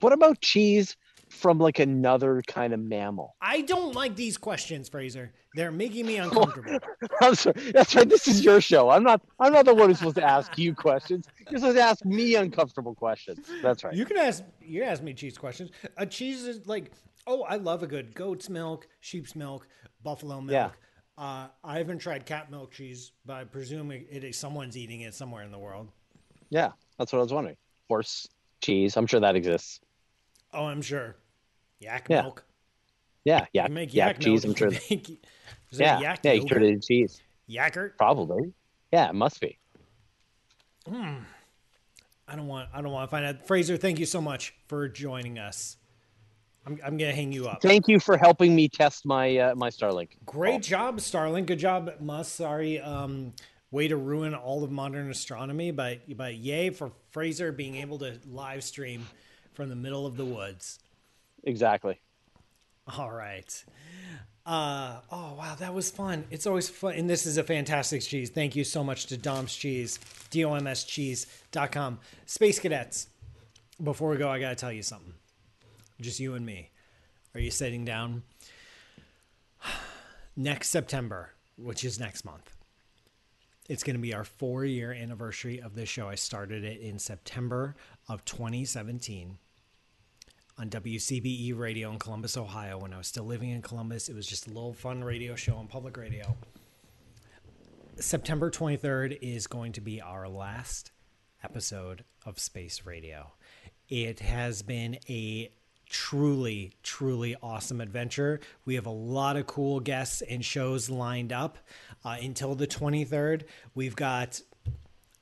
[0.00, 0.96] What about cheese
[1.30, 3.36] from like another kind of mammal?
[3.40, 5.32] I don't like these questions, Fraser.
[5.54, 6.78] They're making me uncomfortable.
[7.20, 7.72] I'm sorry.
[7.72, 8.08] That's right.
[8.08, 8.90] This is your show.
[8.90, 9.22] I'm not.
[9.38, 11.26] I'm not the one who's supposed to ask you questions.
[11.50, 13.48] You're supposed to ask me uncomfortable questions.
[13.62, 13.94] That's right.
[13.94, 14.44] You can ask.
[14.60, 15.70] You ask me cheese questions.
[15.96, 16.92] A cheese is like,
[17.26, 19.66] oh, I love a good goat's milk, sheep's milk,
[20.02, 20.52] buffalo milk.
[20.52, 20.70] Yeah.
[21.18, 25.02] Uh, I haven't tried cat milk cheese, but I presume it, it is someone's eating
[25.02, 25.88] it somewhere in the world.
[26.48, 27.56] Yeah, that's what I was wondering.
[27.88, 28.28] Horse
[28.60, 28.96] cheese.
[28.96, 29.80] I'm sure that exists.
[30.52, 31.16] Oh, I'm sure.
[31.80, 32.22] Yak Yeah.
[32.22, 32.44] milk.
[33.24, 34.44] Yeah, yak, make yak, yak, cheese.
[34.44, 34.70] I'm sure.
[34.90, 35.20] Make-
[35.72, 37.20] Yeah, yak yeah, you turn it into cheese.
[37.48, 37.96] Yakert.
[37.98, 38.52] Probably.
[38.92, 39.58] Yeah, it must be.
[40.90, 42.68] I don't want.
[42.72, 43.46] I don't want to find out.
[43.46, 45.76] Fraser, thank you so much for joining us.
[46.66, 47.62] I'm, I'm gonna hang you up.
[47.62, 50.10] Thank you for helping me test my uh, my Starlink.
[50.26, 51.46] Great job, Starlink.
[51.46, 52.36] Good job, Musk.
[52.36, 53.32] Sorry, um,
[53.70, 58.18] way to ruin all of modern astronomy, but but yay for Fraser being able to
[58.28, 59.06] live stream
[59.54, 60.78] from the middle of the woods.
[61.44, 62.00] Exactly.
[62.98, 63.64] All right.
[64.46, 66.24] Uh, oh wow, that was fun.
[66.30, 68.30] It's always fun, and this is a fantastic cheese.
[68.30, 69.98] Thank you so much to Dom's Cheese,
[70.30, 71.98] domscheese.com.
[72.26, 73.08] Space Cadets.
[73.82, 75.14] Before we go, I gotta tell you something.
[76.00, 76.70] Just you and me.
[77.34, 78.22] Are you sitting down?
[80.36, 82.56] Next September, which is next month,
[83.68, 86.08] it's going to be our four year anniversary of this show.
[86.08, 87.76] I started it in September
[88.08, 89.38] of 2017
[90.60, 92.76] on WCBE radio in Columbus, Ohio.
[92.76, 95.56] When I was still living in Columbus, it was just a little fun radio show
[95.56, 96.36] on public radio.
[97.98, 100.92] September 23rd is going to be our last
[101.42, 103.32] episode of Space Radio.
[103.88, 105.50] It has been a
[105.88, 108.40] truly, truly awesome adventure.
[108.66, 111.56] We have a lot of cool guests and shows lined up
[112.04, 113.44] uh, until the 23rd.
[113.74, 114.42] We've got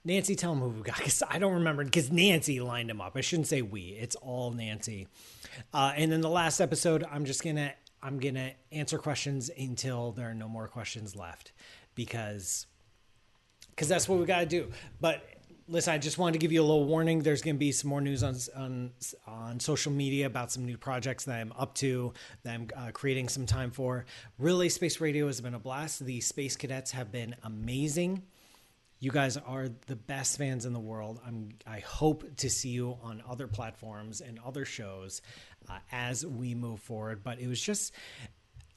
[0.09, 3.12] Nancy, tell them who we got because I don't remember because Nancy lined them up.
[3.14, 5.07] I shouldn't say we; it's all Nancy.
[5.73, 10.31] Uh, and then the last episode, I'm just gonna I'm gonna answer questions until there
[10.31, 11.52] are no more questions left
[11.94, 12.67] because
[13.71, 14.71] because that's what we got to do.
[14.98, 15.23] But
[15.69, 17.21] listen, I just wanted to give you a little warning.
[17.21, 18.92] There's going to be some more news on on
[19.27, 23.29] on social media about some new projects that I'm up to, that I'm uh, creating
[23.29, 24.06] some time for.
[24.38, 26.04] Really, Space Radio has been a blast.
[26.04, 28.23] The Space Cadets have been amazing.
[29.01, 31.21] You guys are the best fans in the world.
[31.27, 31.51] I'm.
[31.67, 35.23] I hope to see you on other platforms and other shows
[35.69, 37.23] uh, as we move forward.
[37.23, 37.92] But it was just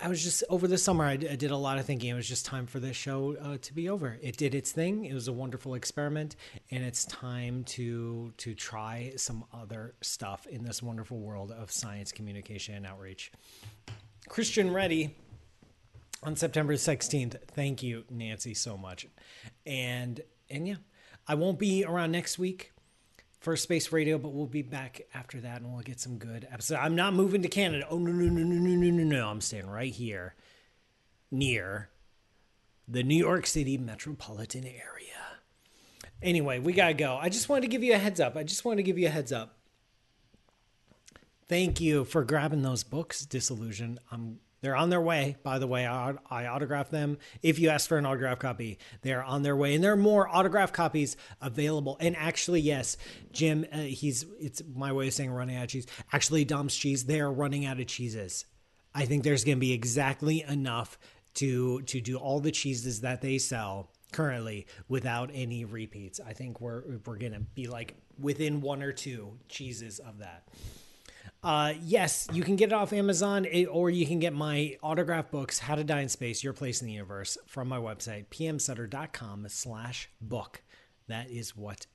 [0.01, 1.05] I was just over the summer.
[1.05, 2.09] I, d- I did a lot of thinking.
[2.09, 4.17] It was just time for this show uh, to be over.
[4.21, 5.05] It did its thing.
[5.05, 6.35] It was a wonderful experiment,
[6.71, 12.11] and it's time to to try some other stuff in this wonderful world of science
[12.11, 13.31] communication and outreach.
[14.27, 15.15] Christian Reddy
[16.23, 17.35] on September 16th.
[17.47, 19.07] Thank you, Nancy, so much.
[19.65, 20.75] And and yeah,
[21.27, 22.73] I won't be around next week
[23.39, 26.79] for Space Radio, but we'll be back after that and we'll get some good episodes.
[26.81, 27.85] I'm not moving to Canada.
[27.89, 29.27] Oh no no no no no no no no!
[29.29, 30.35] I'm staying right here,
[31.31, 31.89] near
[32.87, 35.07] the New York City metropolitan area.
[36.21, 37.17] Anyway, we gotta go.
[37.19, 38.35] I just wanted to give you a heads up.
[38.35, 39.57] I just wanted to give you a heads up.
[41.47, 43.99] Thank you for grabbing those books, Disillusion.
[44.11, 45.87] I'm they're on their way, by the way.
[45.87, 47.17] I, I autographed them.
[47.41, 50.27] If you ask for an autograph copy, they're on their way, and there are more
[50.29, 51.97] autograph copies available.
[51.99, 52.97] And actually, yes,
[53.31, 55.87] Jim, uh, he's it's my way of saying running out of cheese.
[56.13, 58.45] Actually, Dom's cheese, they are running out of cheeses.
[58.93, 60.99] I think there's going to be exactly enough
[61.35, 66.19] to to do all the cheeses that they sell currently without any repeats.
[66.19, 70.47] I think we're we're going to be like within one or two cheeses of that.
[71.43, 75.57] Uh, yes, you can get it off Amazon, or you can get my autograph books,
[75.57, 80.09] How to Die in Space, Your Place in the Universe, from my website, pmsutter.com slash
[80.21, 80.61] book.
[81.07, 81.87] That is what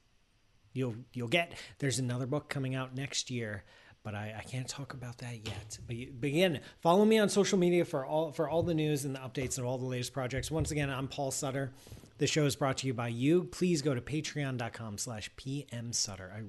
[0.73, 1.53] you'll you'll get.
[1.79, 3.63] There's another book coming out next year,
[4.03, 5.79] but I, I can't talk about that yet.
[5.87, 9.15] But, but again, follow me on social media for all for all the news and
[9.15, 10.51] the updates and all the latest projects.
[10.51, 11.73] Once again, I'm Paul Sutter.
[12.19, 13.45] The show is brought to you by you.
[13.45, 16.45] Please go to patreon.com slash pmsutter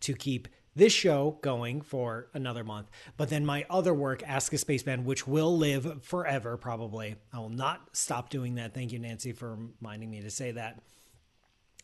[0.00, 2.90] to keep this show going for another month.
[3.16, 7.16] But then my other work, Ask a Spaceman, which will live forever probably.
[7.32, 8.74] I will not stop doing that.
[8.74, 10.80] Thank you, Nancy, for reminding me to say that.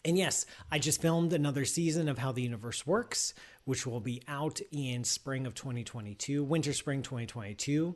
[0.07, 3.33] And yes, I just filmed another season of How the Universe Works,
[3.65, 7.95] which will be out in spring of 2022, winter, spring 2022.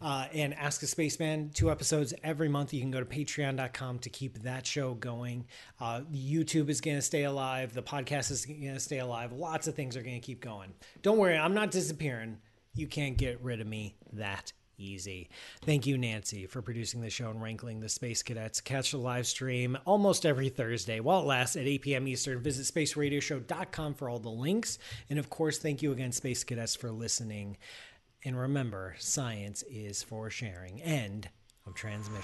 [0.00, 2.72] Uh, and Ask a Spaceman, two episodes every month.
[2.72, 5.46] You can go to patreon.com to keep that show going.
[5.80, 7.74] Uh, YouTube is going to stay alive.
[7.74, 9.32] The podcast is going to stay alive.
[9.32, 10.72] Lots of things are going to keep going.
[11.02, 12.38] Don't worry, I'm not disappearing.
[12.76, 15.28] You can't get rid of me that easy.
[15.64, 18.60] Thank you, Nancy, for producing the show and wrangling the Space Cadets.
[18.60, 22.08] Catch the live stream almost every Thursday while it lasts at 8 p.m.
[22.08, 22.40] Eastern.
[22.40, 24.78] Visit spaceradioshow.com for all the links.
[25.10, 27.56] And of course, thank you again, Space Cadets, for listening.
[28.24, 30.80] And remember, science is for sharing.
[30.82, 31.28] End
[31.66, 32.22] of transmission.